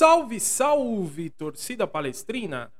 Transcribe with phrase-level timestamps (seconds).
[0.00, 2.72] Salve, salve, torcida palestrina!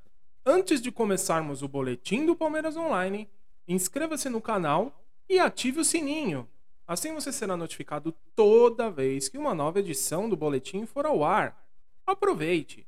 [0.42, 3.28] Antes de começarmos o boletim do Palmeiras Online,
[3.68, 6.48] inscreva-se no canal e ative o sininho.
[6.86, 11.62] Assim você será notificado toda vez que uma nova edição do boletim for ao ar.
[12.06, 12.86] Aproveite!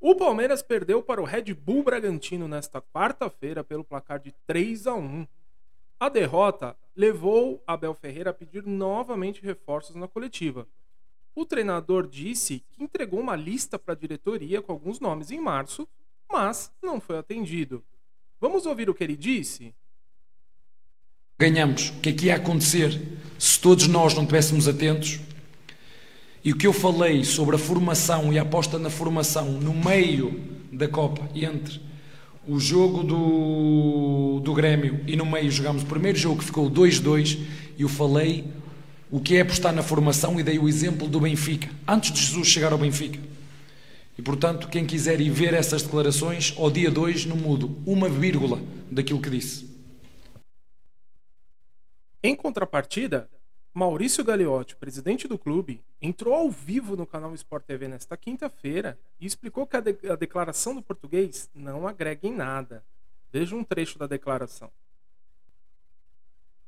[0.00, 4.94] O Palmeiras perdeu para o Red Bull Bragantino nesta quarta-feira pelo placar de 3 a
[4.94, 5.26] 1.
[6.00, 10.66] A derrota levou Abel Ferreira a pedir novamente reforços na coletiva.
[11.38, 15.86] O treinador disse que entregou uma lista para a diretoria com alguns nomes em março,
[16.28, 17.80] mas não foi atendido.
[18.40, 19.72] Vamos ouvir o que ele disse?
[21.38, 21.90] Ganhamos.
[21.90, 23.00] O que é que ia acontecer
[23.38, 25.20] se todos nós não estivéssemos atentos?
[26.42, 30.42] E o que eu falei sobre a formação e a aposta na formação no meio
[30.72, 31.80] da Copa, entre
[32.48, 37.38] o jogo do, do Grêmio e no meio jogámos o primeiro jogo que ficou 2-2,
[37.78, 38.44] e eu falei
[39.10, 42.46] o que é apostar na formação e dei o exemplo do Benfica, antes de Jesus
[42.46, 43.18] chegar ao Benfica.
[44.16, 48.60] E portanto, quem quiser ir ver essas declarações, ao dia 2 não mudo uma vírgula
[48.90, 49.68] daquilo que disse.
[52.22, 53.30] Em contrapartida,
[53.72, 59.26] Maurício Gagliotti, presidente do clube, entrou ao vivo no canal Sport TV nesta quinta-feira e
[59.26, 62.82] explicou que a, de a declaração do português não agrega em nada.
[63.32, 64.68] Veja um trecho da declaração.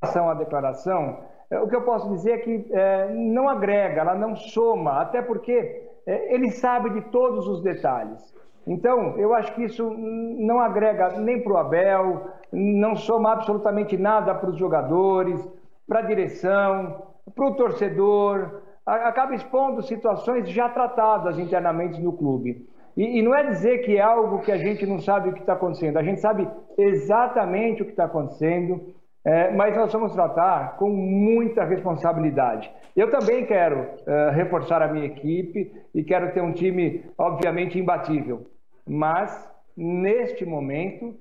[0.01, 4.15] Em relação à declaração, o que eu posso dizer é que é, não agrega, ela
[4.15, 8.35] não soma, até porque é, ele sabe de todos os detalhes.
[8.67, 14.35] Então, eu acho que isso não agrega nem para o Abel, não soma absolutamente nada
[14.35, 15.41] para os jogadores,
[15.89, 17.03] para a direção,
[17.35, 22.67] para o torcedor, acaba expondo situações já tratadas internamente no clube.
[22.97, 25.41] E, e, não é dizer que é algo que a gente não sabe o que
[25.41, 28.81] está acontecendo, a gente sabe exatamente o que está acontecendo,
[29.25, 32.71] é, mas nós vamos tratar com muita responsabilidade.
[32.97, 38.47] Eu também quero é, reforçar a minha equipe e quero ter um time, obviamente, imbatível.
[38.87, 41.15] Mas, neste momento,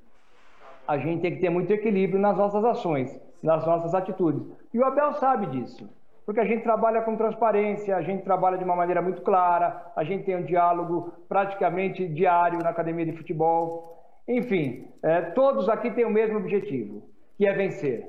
[0.87, 4.47] a gente tem que ter muito equilíbrio nas nossas ações, nas nossas atitudes.
[4.73, 5.89] E o Abel sabe disso,
[6.25, 10.05] porque a gente trabalha com transparência, a gente trabalha de uma maneira muito clara, a
[10.05, 13.97] gente tem um diálogo praticamente diário na academia de futebol.
[14.25, 18.05] Enfim, é, todos aqui têm o mesmo objetivo que é vencer.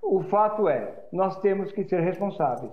[0.00, 2.72] O fato é, nós temos que ser responsáveis.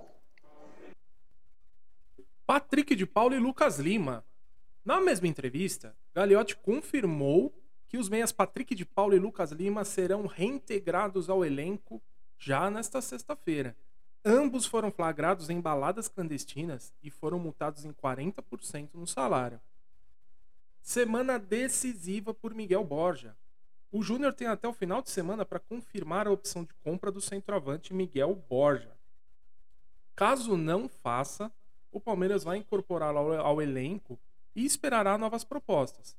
[2.46, 4.24] Patrick de Paulo e Lucas Lima.
[4.84, 7.52] Na mesma entrevista, Gagliotti confirmou
[7.88, 12.00] que os meias Patrick de Paulo e Lucas Lima serão reintegrados ao elenco
[12.38, 13.76] já nesta sexta-feira.
[14.24, 19.60] Ambos foram flagrados em baladas clandestinas e foram multados em 40% no salário.
[20.80, 23.36] Semana decisiva por Miguel Borja.
[23.94, 27.20] O Júnior tem até o final de semana para confirmar a opção de compra do
[27.20, 28.90] centroavante Miguel Borja.
[30.16, 31.48] Caso não faça,
[31.92, 34.18] o Palmeiras vai incorporá-lo ao, elenco
[34.52, 36.16] e esperará novas propostas.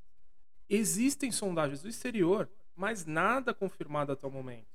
[0.70, 4.74] Existem sondagens do exterior, mas nada confirmado até o momento.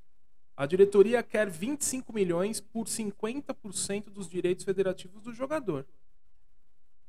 [0.54, 5.86] A diretoria quer 25 milhões por 50% dos direitos federativos do jogador.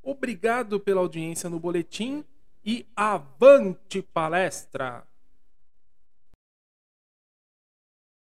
[0.01, 2.23] Obrigado pela audiência no boletim
[2.63, 5.10] e avante palestra!